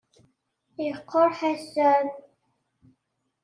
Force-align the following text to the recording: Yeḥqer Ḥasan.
Yeḥqer 0.85 1.29
Ḥasan. 1.39 2.07